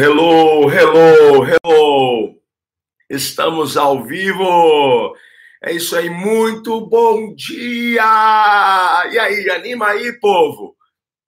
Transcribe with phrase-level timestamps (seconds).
[0.00, 2.40] Hello, hello, hello.
[3.10, 5.12] Estamos ao vivo.
[5.60, 8.04] É isso aí, muito bom dia!
[9.10, 10.76] E aí, anima aí, povo?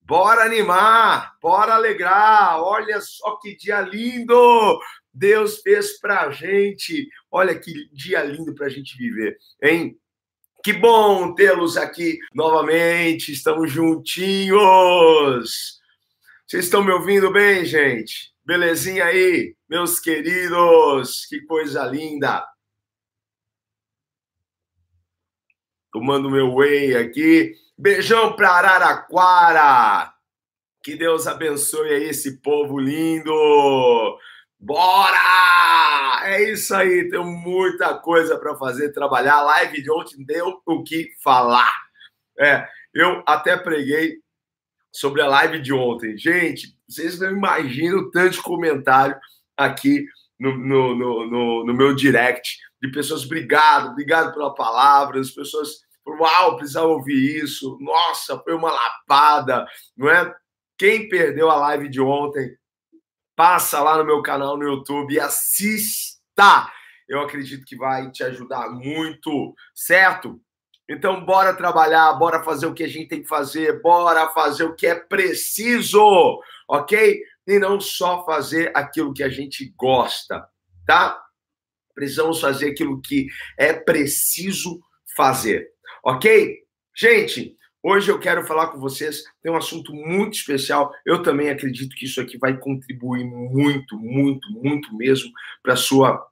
[0.03, 2.63] Bora animar, bora alegrar.
[2.63, 4.79] Olha só que dia lindo
[5.13, 7.09] Deus fez pra gente.
[7.29, 9.99] Olha que dia lindo pra gente viver, hein?
[10.63, 13.33] Que bom tê-los aqui novamente.
[13.33, 14.61] Estamos juntinhos.
[16.47, 18.30] Vocês estão me ouvindo bem, gente?
[18.51, 21.25] Belezinha aí, meus queridos?
[21.27, 22.45] Que coisa linda.
[25.93, 27.55] Tomando meu whey aqui.
[27.79, 30.13] Beijão para Araraquara.
[30.83, 34.19] Que Deus abençoe aí esse povo lindo.
[34.59, 36.25] Bora!
[36.25, 39.35] É isso aí, tem muita coisa para fazer, trabalhar.
[39.35, 41.73] A live de ontem deu o que falar.
[42.37, 44.17] É, eu até preguei
[44.91, 46.19] sobre a live de ontem.
[46.19, 49.17] Gente, vocês não imaginam tanto comentário
[49.57, 50.05] aqui
[50.39, 56.57] no, no, no, no, meu direct de pessoas, obrigado, obrigado pela palavra, as pessoas uau,
[56.57, 60.35] precisava ouvir isso, nossa, foi uma lapada, não é?
[60.79, 62.57] Quem perdeu a live de ontem,
[63.37, 66.71] passa lá no meu canal no YouTube e assista.
[67.09, 70.41] Eu acredito que vai te ajudar muito, certo?
[70.93, 74.75] Então, bora trabalhar, bora fazer o que a gente tem que fazer, bora fazer o
[74.75, 77.23] que é preciso, ok?
[77.47, 80.45] E não só fazer aquilo que a gente gosta,
[80.85, 81.17] tá?
[81.95, 84.81] Precisamos fazer aquilo que é preciso
[85.17, 85.69] fazer,
[86.05, 86.59] ok?
[86.97, 90.93] Gente, hoje eu quero falar com vocês, tem um assunto muito especial.
[91.07, 95.31] Eu também acredito que isso aqui vai contribuir muito, muito, muito mesmo
[95.63, 96.27] para a sua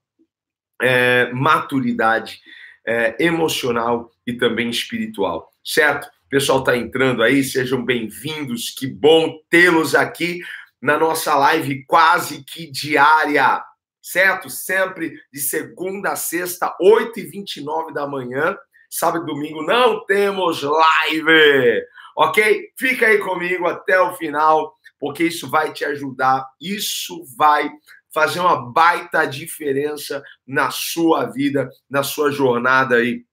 [0.82, 2.40] é, maturidade
[2.88, 6.06] é, emocional e também espiritual, certo?
[6.06, 10.40] O pessoal está entrando aí, sejam bem-vindos, que bom tê-los aqui
[10.80, 13.62] na nossa live quase que diária,
[14.00, 14.48] certo?
[14.48, 18.56] Sempre de segunda a sexta, 8h29 da manhã,
[18.88, 21.82] sábado e domingo não temos live,
[22.16, 22.70] ok?
[22.78, 27.70] Fica aí comigo até o final, porque isso vai te ajudar, isso vai
[28.18, 33.24] fazer uma baita diferença na sua vida, na sua jornada aí,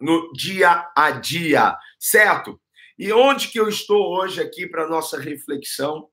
[0.00, 2.58] no dia a dia, certo?
[2.98, 6.08] E onde que eu estou hoje aqui para nossa reflexão?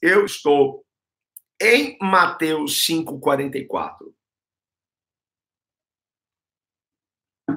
[0.00, 0.86] Eu estou
[1.60, 4.14] em Mateus 5:44.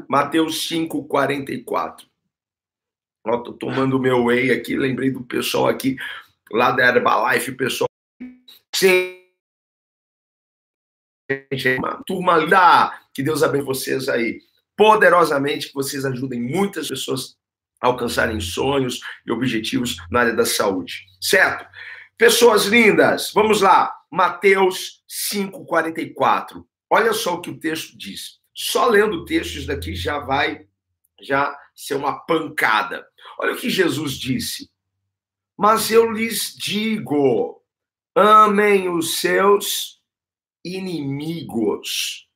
[0.10, 2.10] Mateus 5:44.
[3.24, 5.96] Ó, tô tomando meu whey aqui, lembrei do pessoal aqui
[6.52, 7.88] lá da Herbalife, pessoal.
[8.76, 9.21] Sim,
[11.52, 12.94] gente, uma turma linda.
[13.14, 14.40] Que Deus abençoe vocês aí
[14.76, 17.38] poderosamente, que vocês ajudem muitas pessoas
[17.82, 21.06] a alcançarem sonhos e objetivos na área da saúde.
[21.20, 21.68] Certo?
[22.18, 23.92] Pessoas lindas, vamos lá.
[24.10, 26.66] Mateus 5:44.
[26.90, 28.40] Olha só o que o texto diz.
[28.54, 30.66] Só lendo o texto isso daqui já vai
[31.22, 33.06] já ser uma pancada.
[33.40, 34.70] Olha o que Jesus disse.
[35.58, 37.64] Mas eu lhes digo:
[38.16, 40.01] amem os seus
[40.64, 42.28] inimigos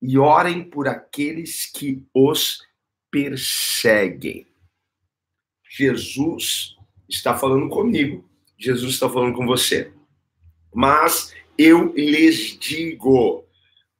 [0.00, 2.62] e orem por aqueles que os
[3.10, 4.46] perseguem.
[5.68, 6.76] Jesus
[7.08, 8.28] está falando comigo,
[8.58, 9.92] Jesus está falando com você.
[10.74, 13.44] Mas eu lhes digo: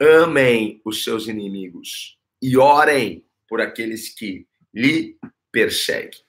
[0.00, 5.18] amem os seus inimigos e orem por aqueles que lhe
[5.50, 6.20] perseguem.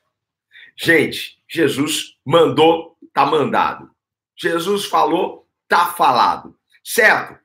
[0.78, 3.90] Gente, Jesus mandou, tá mandado.
[4.38, 6.57] Jesus falou, tá falado.
[6.90, 7.38] Certo?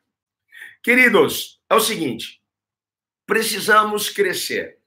[0.85, 2.41] Queridos, é o seguinte:
[3.27, 4.79] precisamos crescer,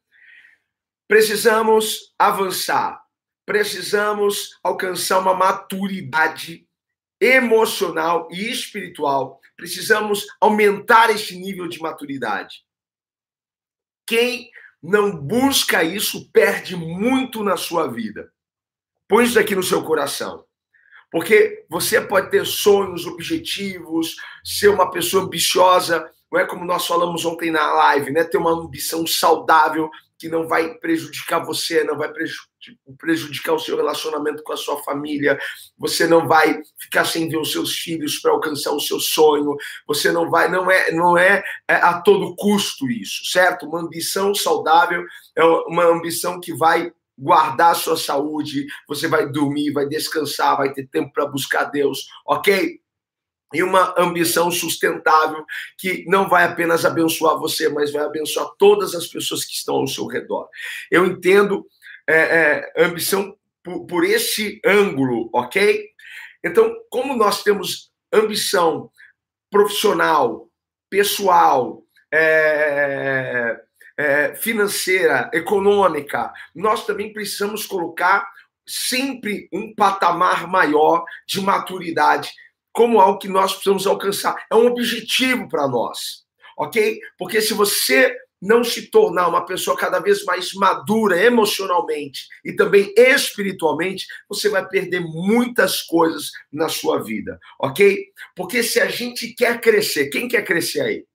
[1.10, 3.06] precisamos avançar,
[3.46, 6.66] precisamos alcançar uma maturidade
[7.20, 12.66] emocional e espiritual, precisamos aumentar esse nível de maturidade.
[14.08, 14.50] Quem
[14.82, 18.32] não busca isso perde muito na sua vida.
[19.06, 20.46] Põe isso aqui no seu coração.
[21.16, 27.24] Porque você pode ter sonhos, objetivos, ser uma pessoa ambiciosa, não é como nós falamos
[27.24, 28.26] ontem na live, né?
[28.26, 29.90] Ter uma ambição saudável
[30.20, 32.12] que não vai prejudicar você, não vai
[32.98, 35.40] prejudicar o seu relacionamento com a sua família,
[35.78, 39.56] você não vai ficar sem ver os seus filhos para alcançar o seu sonho,
[39.88, 43.66] você não vai, não é, não é, é a todo custo isso, certo?
[43.66, 45.02] Uma ambição saudável
[45.34, 50.74] é uma ambição que vai guardar a sua saúde, você vai dormir, vai descansar, vai
[50.74, 52.80] ter tempo para buscar Deus, ok?
[53.54, 55.46] E uma ambição sustentável
[55.78, 59.88] que não vai apenas abençoar você, mas vai abençoar todas as pessoas que estão ao
[59.88, 60.50] seu redor.
[60.92, 61.66] Eu entendo
[62.08, 62.16] é,
[62.76, 65.90] é, ambição por, por esse ângulo, ok?
[66.44, 68.92] Então, como nós temos ambição
[69.50, 70.50] profissional,
[70.90, 71.84] pessoal,
[72.14, 73.60] é,
[73.98, 78.28] é, financeira, econômica, nós também precisamos colocar
[78.68, 82.32] sempre um patamar maior de maturidade
[82.74, 84.36] como algo que nós precisamos alcançar.
[84.52, 86.26] É um objetivo para nós,
[86.58, 87.00] ok?
[87.18, 92.94] Porque se você não se tornar uma pessoa cada vez mais madura emocionalmente e também
[92.96, 98.06] espiritualmente, você vai perder muitas coisas na sua vida, ok?
[98.36, 101.06] Porque se a gente quer crescer, quem quer crescer aí?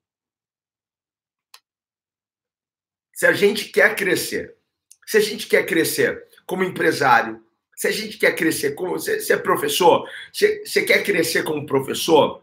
[3.20, 4.56] Se a gente quer crescer,
[5.06, 7.44] se a gente quer crescer como empresário,
[7.76, 12.42] se a gente quer crescer como você, é professor, você, você quer crescer como professor,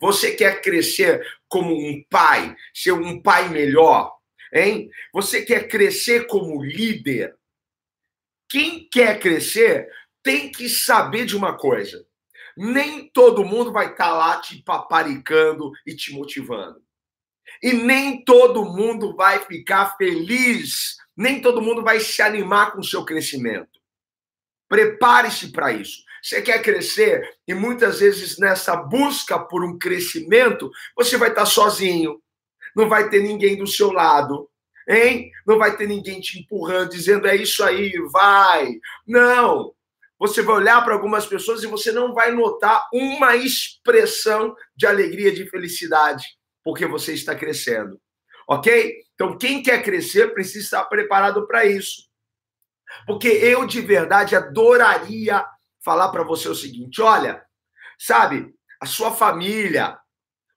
[0.00, 4.10] você quer crescer como um pai, ser um pai melhor,
[4.50, 4.88] hein?
[5.12, 7.36] Você quer crescer como líder?
[8.48, 9.86] Quem quer crescer
[10.22, 12.06] tem que saber de uma coisa.
[12.56, 16.85] Nem todo mundo vai estar tá lá te paparicando e te motivando.
[17.62, 22.84] E nem todo mundo vai ficar feliz, nem todo mundo vai se animar com o
[22.84, 23.80] seu crescimento.
[24.68, 26.04] Prepare-se para isso.
[26.22, 32.20] Você quer crescer e muitas vezes nessa busca por um crescimento, você vai estar sozinho,
[32.74, 34.50] não vai ter ninguém do seu lado,
[34.88, 35.30] hein?
[35.46, 38.74] Não vai ter ninguém te empurrando, dizendo é isso aí, vai.
[39.06, 39.72] Não.
[40.18, 45.30] Você vai olhar para algumas pessoas e você não vai notar uma expressão de alegria,
[45.30, 46.35] de felicidade
[46.66, 47.96] porque você está crescendo.
[48.48, 48.96] Ok?
[49.14, 52.08] Então, quem quer crescer precisa estar preparado para isso.
[53.06, 55.46] Porque eu, de verdade, adoraria
[55.84, 57.40] falar para você o seguinte: olha,
[57.96, 59.96] sabe, a sua família,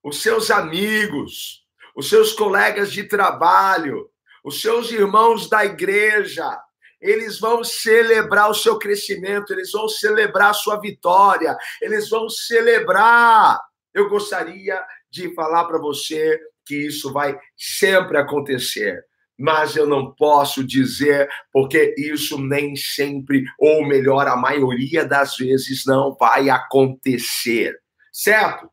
[0.03, 1.63] os seus amigos,
[1.95, 4.09] os seus colegas de trabalho,
[4.43, 6.59] os seus irmãos da igreja,
[6.99, 13.61] eles vão celebrar o seu crescimento, eles vão celebrar a sua vitória, eles vão celebrar.
[13.93, 16.39] Eu gostaria de falar para você
[16.69, 19.03] que isso vai sempre acontecer.
[19.37, 25.83] Mas eu não posso dizer, porque isso nem sempre, ou melhor, a maioria das vezes
[25.85, 27.73] não vai acontecer,
[28.11, 28.69] certo?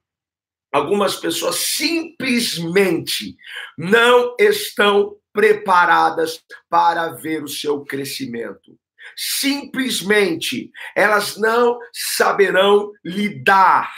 [0.72, 3.34] Algumas pessoas simplesmente
[3.78, 8.76] não estão preparadas para ver o seu crescimento.
[9.16, 13.90] Simplesmente elas não saberão lidar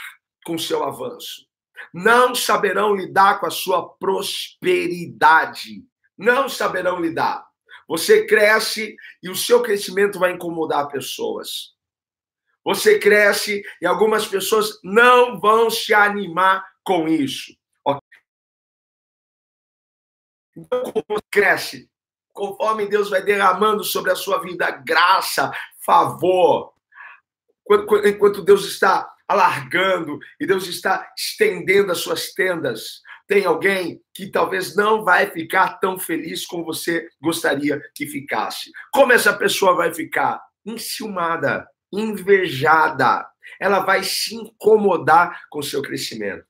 [0.45, 1.48] com o seu avanço
[1.93, 5.83] não saberão lidar com a sua prosperidade.
[6.17, 7.47] Não saberão lidar.
[7.87, 11.73] Você cresce e o seu crescimento vai incomodar pessoas.
[12.63, 17.57] Você cresce e algumas pessoas não vão se animar com isso.
[20.55, 21.89] Então, como cresce,
[22.33, 25.51] conforme Deus vai derramando sobre a sua vida graça,
[25.85, 26.73] favor,
[28.05, 33.01] enquanto Deus está alargando e Deus está estendendo as suas tendas.
[33.27, 38.71] Tem alguém que talvez não vai ficar tão feliz como você gostaria que ficasse.
[38.91, 40.41] Como essa pessoa vai ficar?
[40.65, 43.29] Enciumada, invejada.
[43.61, 46.43] Ela vai se incomodar com o seu crescimento.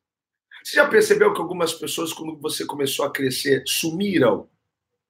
[0.63, 4.49] Você já percebeu que algumas pessoas, quando você começou a crescer, sumiram,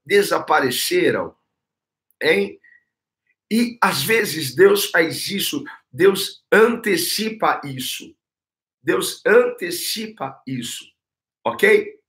[0.04, 1.36] desapareceram?
[2.22, 2.60] Hein?
[3.52, 8.16] E às vezes Deus faz isso Deus antecipa isso.
[8.82, 10.86] Deus antecipa isso.
[11.44, 12.00] Ok?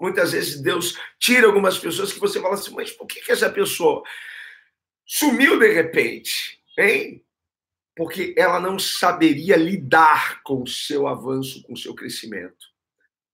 [0.00, 3.48] Muitas vezes Deus tira algumas pessoas que você fala assim, mas por que, que essa
[3.48, 4.02] pessoa
[5.06, 6.60] sumiu de repente?
[6.76, 7.24] Hein?
[7.96, 12.66] Porque ela não saberia lidar com o seu avanço, com o seu crescimento.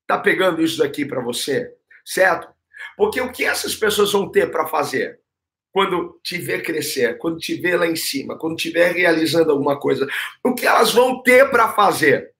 [0.07, 1.75] Tá pegando isso daqui para você?
[2.05, 2.53] Certo?
[2.97, 5.21] Porque o que essas pessoas vão ter para fazer?
[5.73, 10.09] Quando te ver crescer, quando te ver lá em cima, quando estiver realizando alguma coisa,
[10.43, 12.35] o que elas vão ter para fazer?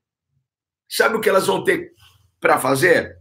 [0.89, 1.93] Sabe o que elas vão ter
[2.41, 3.17] para fazer?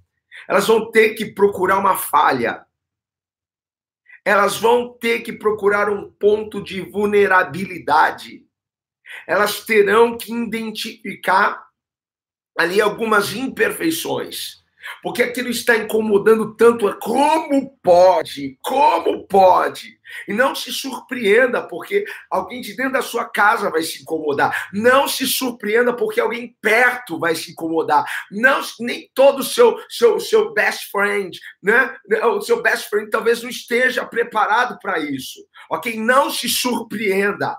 [0.48, 2.66] Elas vão ter que procurar uma falha.
[4.25, 8.46] Elas vão ter que procurar um ponto de vulnerabilidade.
[9.28, 11.68] Elas terão que identificar
[12.58, 14.59] ali algumas imperfeições
[15.02, 16.94] porque aquilo está incomodando tanto.
[17.00, 18.58] Como pode?
[18.62, 20.00] Como pode?
[20.28, 24.70] E não se surpreenda, porque alguém de dentro da sua casa vai se incomodar.
[24.74, 28.06] Não se surpreenda, porque alguém perto vai se incomodar.
[28.32, 31.96] Não, nem todo o seu, seu, seu best friend, né?
[32.24, 35.40] O seu best friend talvez não esteja preparado para isso.
[35.70, 35.98] Ok?
[36.00, 37.58] Não se surpreenda.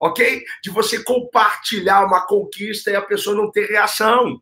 [0.00, 0.42] Ok?
[0.62, 4.40] De você compartilhar uma conquista e a pessoa não ter reação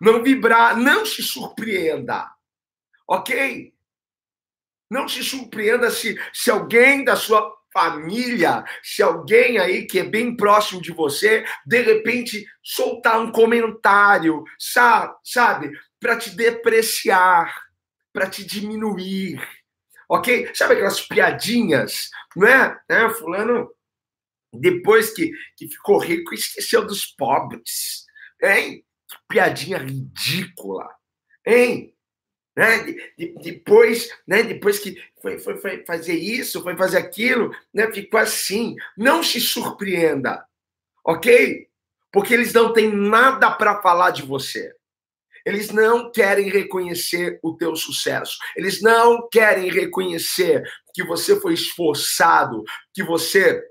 [0.00, 2.28] não vibrar, não se surpreenda,
[3.08, 3.72] ok?
[4.90, 10.34] Não se surpreenda se, se alguém da sua família, se alguém aí que é bem
[10.34, 17.54] próximo de você, de repente soltar um comentário, sabe, para te depreciar,
[18.14, 19.46] para te diminuir,
[20.08, 20.50] ok?
[20.54, 22.80] Sabe aquelas piadinhas, não é?
[22.88, 23.70] é fulano,
[24.54, 28.06] depois que, que ficou rico, esqueceu dos pobres,
[28.42, 28.82] hein?
[29.28, 30.88] Piadinha ridícula,
[31.46, 31.94] hein?
[32.56, 32.78] Né?
[32.84, 34.42] De, de, depois, né?
[34.42, 37.90] depois que foi, foi, foi, fazer isso, foi fazer aquilo, né?
[37.92, 38.76] ficou assim.
[38.96, 40.44] Não se surpreenda,
[41.04, 41.68] ok?
[42.10, 44.72] Porque eles não têm nada para falar de você.
[45.44, 48.36] Eles não querem reconhecer o teu sucesso.
[48.56, 53.62] Eles não querem reconhecer que você foi esforçado, que você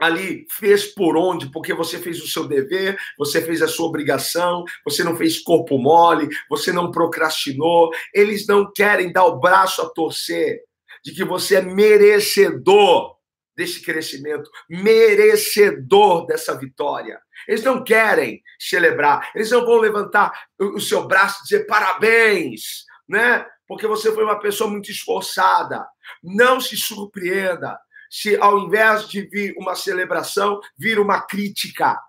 [0.00, 4.64] ali fez por onde, porque você fez o seu dever, você fez a sua obrigação,
[4.84, 7.90] você não fez corpo mole, você não procrastinou.
[8.14, 10.60] Eles não querem dar o braço a torcer
[11.04, 13.16] de que você é merecedor
[13.56, 17.20] desse crescimento, merecedor dessa vitória.
[17.46, 23.44] Eles não querem celebrar, eles não vão levantar o seu braço e dizer parabéns, né?
[23.66, 25.84] Porque você foi uma pessoa muito esforçada.
[26.22, 27.78] Não se surpreenda
[28.10, 32.00] se ao invés de vir uma celebração, vir uma crítica.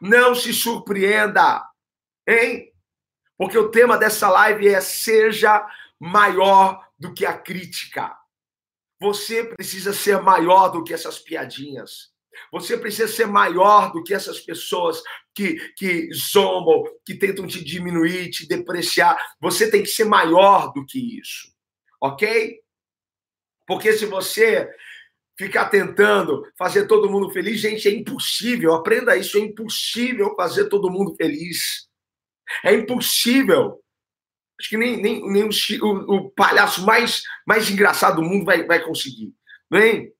[0.00, 1.64] Não se surpreenda,
[2.28, 2.72] hein?
[3.36, 5.66] Porque o tema dessa live é seja
[5.98, 8.14] maior do que a crítica.
[9.00, 12.10] Você precisa ser maior do que essas piadinhas.
[12.52, 15.02] Você precisa ser maior do que essas pessoas
[15.34, 19.18] que, que zombam, que tentam te diminuir, te depreciar.
[19.40, 21.52] Você tem que ser maior do que isso.
[22.00, 22.60] Ok?
[23.66, 24.68] Porque se você
[25.40, 28.74] ficar tentando fazer todo mundo feliz, gente, é impossível.
[28.74, 31.88] Aprenda isso, é impossível fazer todo mundo feliz.
[32.62, 33.80] É impossível.
[34.60, 38.84] Acho que nem, nem, nem o, o, palhaço mais, mais engraçado do mundo vai, vai
[38.84, 39.32] conseguir.
[39.70, 40.12] Vem?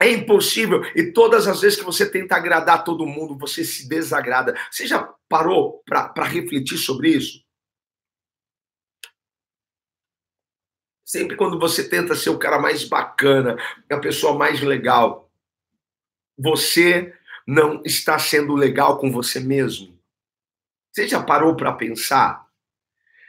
[0.00, 0.06] É?
[0.08, 0.80] é impossível.
[0.96, 4.58] E todas as vezes que você tenta agradar todo mundo, você se desagrada.
[4.70, 7.44] Você já parou para refletir sobre isso?
[11.10, 13.56] Sempre quando você tenta ser o cara mais bacana,
[13.90, 15.28] a pessoa mais legal,
[16.38, 17.12] você
[17.44, 20.00] não está sendo legal com você mesmo.
[20.92, 22.46] Você já parou para pensar?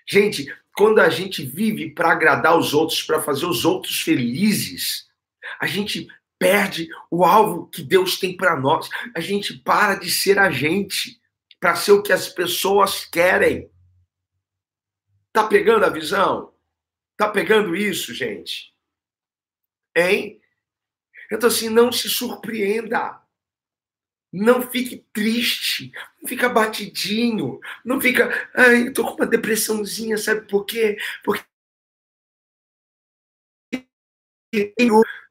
[0.07, 0.45] Gente,
[0.77, 5.07] quando a gente vive para agradar os outros, para fazer os outros felizes,
[5.59, 6.07] a gente
[6.37, 8.91] perde o alvo que Deus tem para nós.
[9.15, 11.19] A gente para de ser a gente
[11.59, 13.71] para ser o que as pessoas querem.
[15.33, 16.50] Tá pegando a visão?
[17.21, 18.73] Tá pegando isso, gente?
[19.95, 20.41] Hein?
[21.31, 23.21] Então, assim, não se surpreenda.
[24.33, 30.65] Não fique triste, não fica batidinho, não fica, ai, tô com uma depressãozinha, sabe por
[30.65, 30.97] quê?
[31.23, 31.45] Porque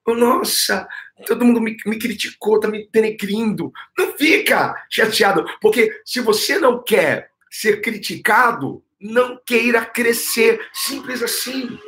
[0.07, 0.89] nossa,
[1.27, 3.73] todo mundo me, me, criticou, tá me denegrindo.
[3.99, 10.61] Não fica chateado, porque se você não quer ser criticado, não queira crescer.
[10.73, 11.79] Simples assim.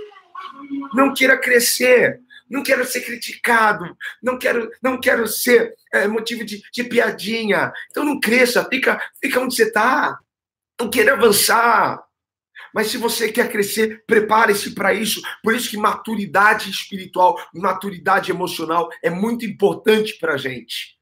[0.94, 2.20] Não queira crescer.
[2.48, 3.96] Não quero ser criticado.
[4.22, 7.72] Não quero, não quero ser é, motivo de, de piadinha.
[7.90, 8.66] Então não cresça.
[8.68, 10.18] Fica, fica onde você está.
[10.80, 12.02] Não queira avançar.
[12.74, 15.20] Mas se você quer crescer, prepare-se para isso.
[15.42, 20.96] Por isso que maturidade espiritual, maturidade emocional é muito importante para a gente.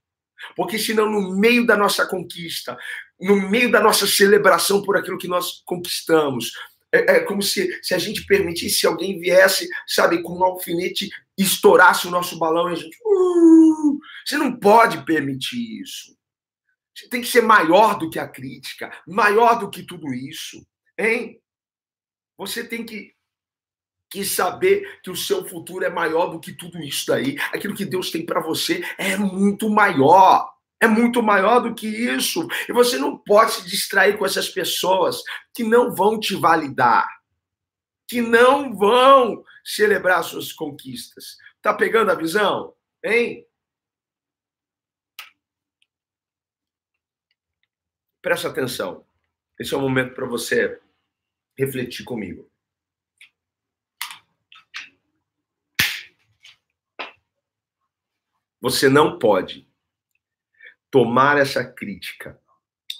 [0.57, 2.76] Porque senão, no meio da nossa conquista,
[3.21, 6.53] no meio da nossa celebração por aquilo que nós conquistamos.
[6.93, 12.07] É, é como se, se a gente permitisse alguém viesse, sabe, com um alfinete estourasse
[12.07, 12.97] o nosso balão e a gente.
[13.05, 16.17] Uh, você não pode permitir isso.
[16.95, 20.67] Você tem que ser maior do que a crítica, maior do que tudo isso.
[20.99, 21.41] Hein?
[22.37, 23.15] Você tem que,
[24.11, 27.37] que saber que o seu futuro é maior do que tudo isso daí.
[27.53, 30.50] Aquilo que Deus tem para você é muito maior
[30.81, 32.49] é muito maior do que isso.
[32.67, 35.23] E você não pode se distrair com essas pessoas
[35.55, 37.07] que não vão te validar,
[38.09, 41.37] que não vão celebrar suas conquistas.
[41.61, 42.75] Tá pegando a visão?
[43.05, 43.47] Hein?
[48.23, 49.07] Presta atenção.
[49.59, 50.81] Esse é o momento para você
[51.57, 52.51] refletir comigo.
[58.63, 59.70] Você não pode
[60.90, 62.38] tomar essa crítica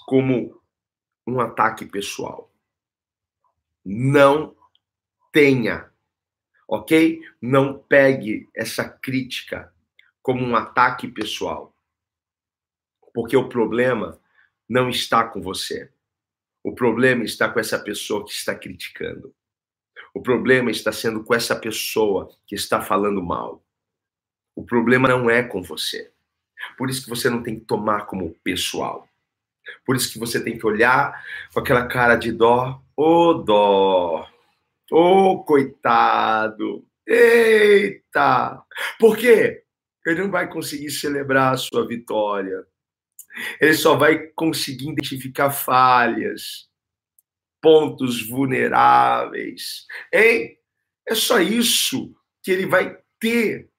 [0.05, 0.61] como
[1.27, 2.51] um ataque pessoal.
[3.83, 4.55] Não
[5.31, 5.91] tenha,
[6.67, 7.21] ok?
[7.41, 9.73] Não pegue essa crítica
[10.21, 11.75] como um ataque pessoal.
[13.13, 14.19] Porque o problema
[14.69, 15.91] não está com você.
[16.63, 19.33] O problema está com essa pessoa que está criticando.
[20.13, 23.63] O problema está sendo com essa pessoa que está falando mal.
[24.55, 26.11] O problema não é com você.
[26.77, 29.07] Por isso que você não tem que tomar como pessoal.
[29.85, 32.81] Por isso que você tem que olhar com aquela cara de dó.
[32.95, 34.27] Ô oh, dó!
[34.91, 36.85] Ô oh, coitado!
[37.07, 38.61] Eita!
[38.99, 39.63] Por quê?
[40.05, 42.65] Ele não vai conseguir celebrar a sua vitória.
[43.59, 46.69] Ele só vai conseguir identificar falhas,
[47.61, 49.85] pontos vulneráveis.
[50.11, 50.57] Hein?
[51.07, 52.13] É só isso
[52.43, 53.69] que ele vai ter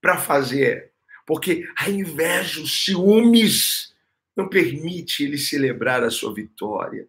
[0.00, 0.91] para fazer.
[1.26, 3.92] Porque a inveja, os ciúmes,
[4.36, 7.06] não permite ele celebrar a sua vitória.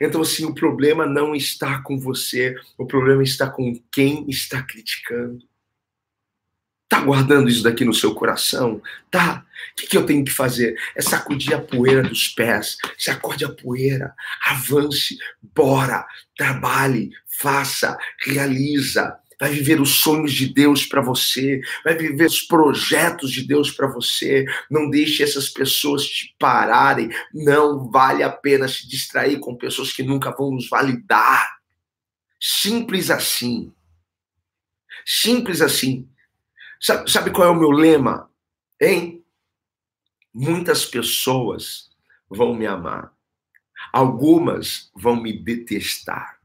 [0.00, 5.46] Então, assim, o problema não está com você, o problema está com quem está criticando.
[6.88, 8.82] Tá guardando isso daqui no seu coração?
[9.10, 9.44] Tá.
[9.72, 10.74] O que, que eu tenho que fazer?
[10.96, 12.78] É sacudir a poeira dos pés.
[12.96, 14.14] Sacode a poeira.
[14.46, 15.18] Avance.
[15.54, 16.06] Bora.
[16.36, 17.10] Trabalhe.
[17.26, 17.96] Faça.
[18.20, 19.18] Realiza.
[19.40, 21.60] Vai viver os sonhos de Deus para você.
[21.84, 24.44] Vai viver os projetos de Deus para você.
[24.68, 27.08] Não deixe essas pessoas te pararem.
[27.32, 31.58] Não vale a pena se distrair com pessoas que nunca vão nos validar.
[32.40, 33.72] Simples assim.
[35.06, 36.08] Simples assim.
[36.80, 38.30] Sabe, sabe qual é o meu lema?
[38.80, 39.24] Hein?
[40.34, 41.90] Muitas pessoas
[42.28, 43.12] vão me amar.
[43.92, 46.40] Algumas vão me detestar,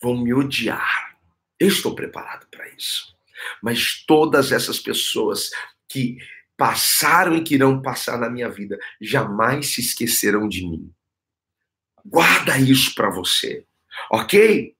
[0.00, 1.13] vão me odiar.
[1.58, 3.14] Eu estou preparado para isso.
[3.62, 5.50] Mas todas essas pessoas
[5.88, 6.16] que
[6.56, 10.90] passaram e que irão passar na minha vida jamais se esquecerão de mim.
[12.04, 13.64] Guarda isso para você,
[14.10, 14.74] ok?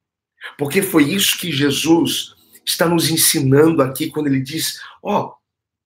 [0.58, 2.34] Porque foi isso que Jesus
[2.66, 5.34] está nos ensinando aqui quando ele diz: ó,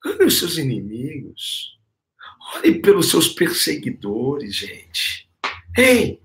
[0.05, 1.79] oh, ame os seus inimigos,
[2.57, 5.29] ore pelos seus perseguidores, gente.
[5.77, 6.21] Ei,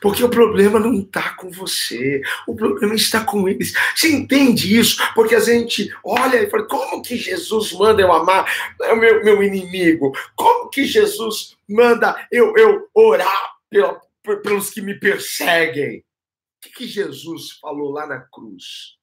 [0.00, 3.72] porque o problema não está com você, o problema está com eles.
[3.94, 4.98] Você entende isso?
[5.14, 9.42] Porque a gente olha e fala: como que Jesus manda eu amar o meu, meu
[9.42, 10.12] inimigo?
[10.34, 14.00] Como que Jesus manda eu, eu orar pela,
[14.42, 15.98] pelos que me perseguem?
[15.98, 18.96] O que, que Jesus falou lá na cruz?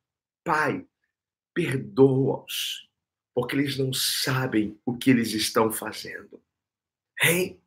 [0.43, 0.85] Pai,
[1.53, 2.87] perdoa-os,
[3.33, 6.41] porque eles não sabem o que eles estão fazendo.
[7.23, 7.59] Hein?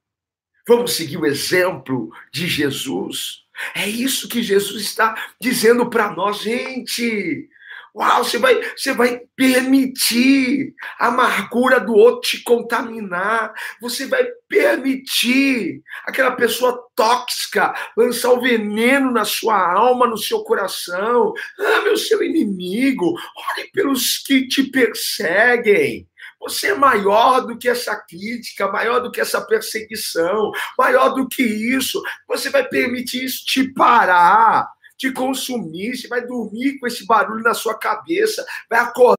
[0.68, 3.38] Vamos seguir o exemplo de Jesus.
[3.74, 7.48] É isso que Jesus está dizendo para nós, gente.
[7.96, 13.54] Uau, você vai, você vai permitir a amargura do outro te contaminar.
[13.80, 21.32] Você vai permitir aquela pessoa tóxica lançar o veneno na sua alma, no seu coração.
[21.58, 23.14] Ah, meu seu inimigo,
[23.52, 26.06] ore pelos que te perseguem.
[26.40, 31.42] Você é maior do que essa crítica, maior do que essa perseguição, maior do que
[31.42, 32.02] isso.
[32.28, 37.54] Você vai permitir isso te parar te consumir, você vai dormir com esse barulho na
[37.54, 39.16] sua cabeça, vai acordar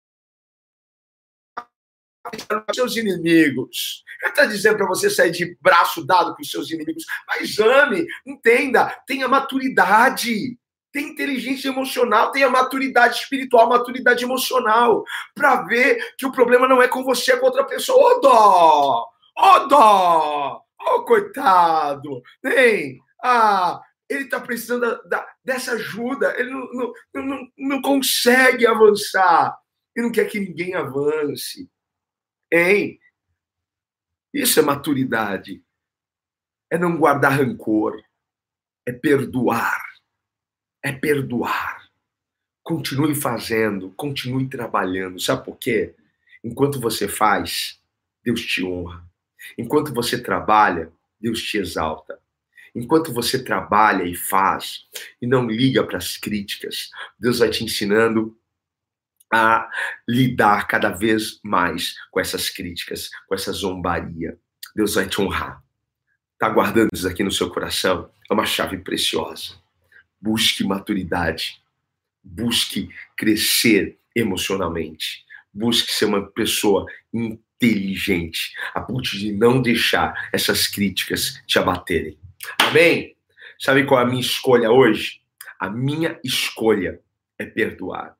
[2.68, 4.04] com seus inimigos.
[4.22, 7.06] Ele está dizendo para você sair de braço dado com os seus inimigos.
[7.26, 10.60] Mas ame, entenda, tenha maturidade,
[10.92, 15.04] tenha inteligência emocional, tenha maturidade espiritual, maturidade emocional,
[15.36, 17.98] para ver que o problema não é com você, é com outra pessoa.
[17.98, 19.10] Ô oh, dó!
[19.38, 20.64] Ô oh, dó!
[20.82, 22.22] Ô oh, coitado!
[22.44, 23.00] Nem!
[23.24, 29.56] Ah, ele está precisando da, da, dessa ajuda, ele não, não, não, não consegue avançar,
[29.96, 31.70] ele não quer que ninguém avance.
[32.52, 33.00] Hein?
[34.34, 35.64] Isso é maturidade.
[36.72, 38.00] É não guardar rancor,
[38.86, 39.82] é perdoar,
[40.84, 41.90] é perdoar.
[42.64, 45.20] Continue fazendo, continue trabalhando.
[45.20, 45.96] Sabe por quê?
[46.44, 47.80] Enquanto você faz,
[48.24, 49.04] Deus te honra.
[49.58, 52.20] Enquanto você trabalha, Deus te exalta.
[52.76, 54.86] Enquanto você trabalha e faz
[55.22, 56.90] e não liga para as críticas,
[57.20, 58.38] Deus vai te ensinando
[59.32, 59.70] a
[60.08, 64.38] lidar cada vez mais com essas críticas, com essa zombaria.
[64.76, 65.64] Deus vai te honrar.
[66.38, 68.10] Tá guardando isso aqui no seu coração?
[68.30, 69.56] É uma chave preciosa.
[70.22, 71.62] Busque maturidade.
[72.24, 75.26] Busque crescer emocionalmente.
[75.54, 82.18] Busque ser uma pessoa inteligente, a ponto de não deixar essas críticas te abaterem.
[82.60, 83.16] Amém?
[83.60, 85.22] Sabe qual é a minha escolha hoje?
[85.60, 87.02] A minha escolha
[87.38, 88.16] é perdoar.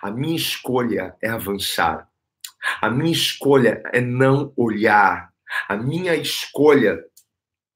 [0.00, 2.08] A minha escolha é avançar.
[2.80, 5.32] A minha escolha é não olhar.
[5.68, 7.04] A minha escolha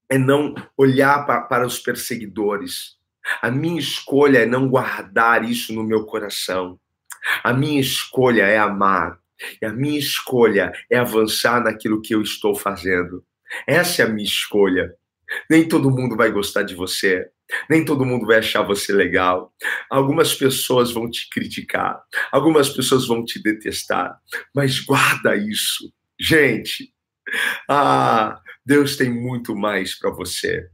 [0.09, 2.98] é não olhar para, para os perseguidores.
[3.43, 6.79] A minha escolha é não guardar isso no meu coração.
[7.43, 9.19] A minha escolha é amar.
[9.63, 13.25] E a minha escolha é avançar naquilo que eu estou fazendo.
[13.67, 14.93] Essa é a minha escolha.
[15.49, 17.29] Nem todo mundo vai gostar de você.
[17.69, 19.53] Nem todo mundo vai achar você legal.
[19.91, 22.01] Algumas pessoas vão te criticar.
[22.31, 24.19] Algumas pessoas vão te detestar.
[24.55, 25.93] Mas guarda isso.
[26.21, 26.93] Gente,
[27.69, 30.69] ah, Deus tem muito mais para você.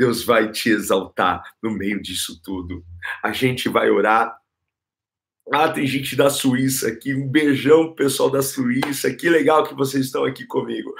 [0.00, 2.82] Deus vai te exaltar no meio disso tudo.
[3.22, 4.34] A gente vai orar.
[5.52, 7.14] Ah, tem gente da Suíça aqui.
[7.14, 9.12] Um beijão, pessoal da Suíça.
[9.14, 10.90] Que legal que vocês estão aqui comigo.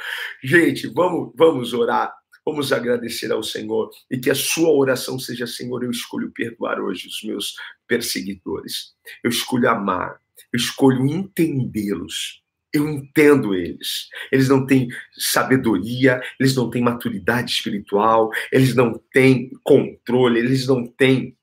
[0.44, 2.12] Gente, vamos, vamos orar.
[2.44, 7.08] Vamos agradecer ao Senhor e que a sua oração seja: Senhor, eu escolho perdoar hoje
[7.08, 7.54] os meus
[7.86, 8.94] perseguidores.
[9.24, 10.20] Eu escolho amar.
[10.52, 14.08] Eu escolho entendê-los eu entendo eles.
[14.30, 20.86] Eles não têm sabedoria, eles não têm maturidade espiritual, eles não têm controle, eles não
[20.86, 21.36] têm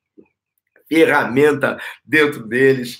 [0.87, 2.99] ferramenta dentro deles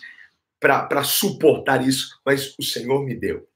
[0.60, 3.48] para suportar isso, mas o Senhor me deu.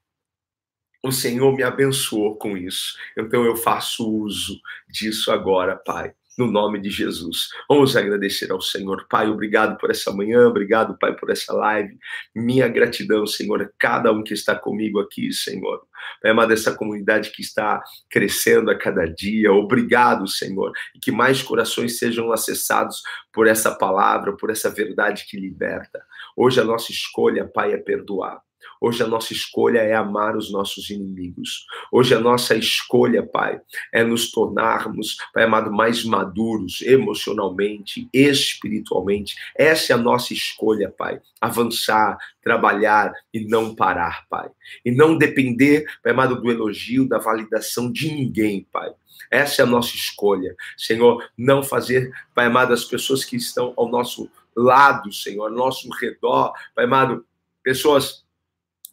[1.03, 2.95] O Senhor me abençoou com isso.
[3.17, 7.49] Então eu faço uso disso agora, Pai no nome de Jesus.
[7.67, 9.05] Vamos agradecer ao Senhor.
[9.09, 11.97] Pai, obrigado por essa manhã, obrigado, Pai, por essa live.
[12.35, 15.81] Minha gratidão, Senhor, a cada um que está comigo aqui, Senhor.
[16.21, 19.51] Pai amado, essa comunidade que está crescendo a cada dia.
[19.51, 20.71] Obrigado, Senhor.
[20.95, 26.03] E que mais corações sejam acessados por essa palavra, por essa verdade que liberta.
[26.35, 28.41] Hoje a nossa escolha, Pai, é perdoar.
[28.79, 31.65] Hoje a nossa escolha é amar os nossos inimigos.
[31.91, 33.61] Hoje a nossa escolha, Pai,
[33.93, 39.35] é nos tornarmos, Pai amado, mais maduros emocionalmente, espiritualmente.
[39.55, 41.21] Essa é a nossa escolha, Pai.
[41.39, 44.49] Avançar, trabalhar e não parar, Pai.
[44.83, 48.91] E não depender, Pai amado, do elogio, da validação de ninguém, Pai.
[49.29, 50.55] Essa é a nossa escolha.
[50.77, 55.89] Senhor, não fazer, Pai amado, as pessoas que estão ao nosso lado, Senhor, ao nosso
[55.89, 57.25] redor, Pai amado,
[57.63, 58.25] pessoas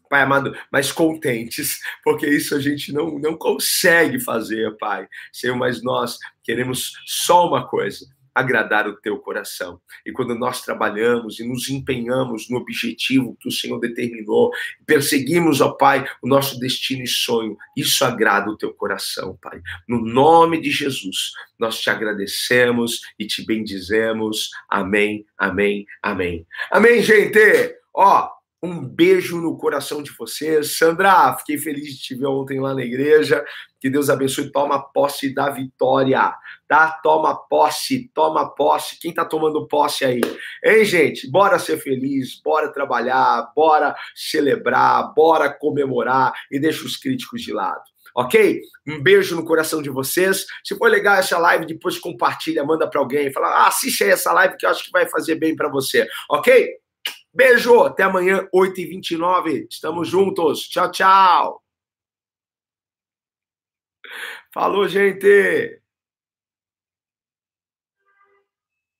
[0.09, 5.07] Pai amado, mas contentes, porque isso a gente não, não consegue fazer, Pai.
[5.33, 8.07] Senhor, mas nós queremos só uma coisa:
[8.39, 9.81] agradar o teu coração.
[10.07, 14.53] E quando nós trabalhamos e nos empenhamos no objetivo que o Senhor determinou,
[14.87, 19.61] perseguimos, ó Pai, o nosso destino e sonho, isso agrada o teu coração, Pai.
[19.89, 24.51] No nome de Jesus, nós te agradecemos e te bendizemos.
[24.69, 26.47] Amém, amém, amém.
[26.71, 27.77] Amém, gente!
[27.93, 30.77] Ó, um beijo no coração de vocês.
[30.77, 33.45] Sandra, fiquei feliz de te ver ontem lá na igreja.
[33.81, 34.51] Que Deus abençoe.
[34.51, 36.35] Toma posse da vitória,
[36.67, 36.91] tá?
[37.03, 38.99] Toma posse, toma posse.
[38.99, 40.21] Quem tá tomando posse aí?
[40.65, 41.31] Hein, gente?
[41.31, 47.83] Bora ser feliz, bora trabalhar, bora celebrar, bora comemorar e deixa os críticos de lado.
[48.17, 48.61] Ok?
[48.85, 50.45] Um beijo no coração de vocês.
[50.65, 54.33] Se for legal essa live, depois compartilha, manda para alguém, fala: ah, assiste aí essa
[54.33, 56.05] live que eu acho que vai fazer bem para você.
[56.29, 56.79] Ok?
[57.39, 59.69] Beijo, até amanhã, 8h29.
[59.71, 60.69] Estamos juntos.
[60.69, 61.63] Tchau, tchau.
[64.53, 65.81] Falou, gente.